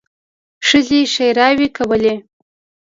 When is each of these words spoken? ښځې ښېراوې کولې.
ښځې 0.67 1.01
ښېراوې 1.13 1.67
کولې. 1.77 2.15